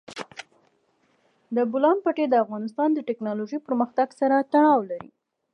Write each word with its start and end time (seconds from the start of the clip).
د 1.55 1.57
بولان 1.71 1.97
پټي 2.03 2.25
د 2.29 2.35
افغانستان 2.43 2.89
د 2.93 2.99
تکنالوژۍ 3.09 3.57
پرمختګ 3.67 4.07
سره 4.19 4.35
تړاو 4.53 4.79
لري. 4.91 5.09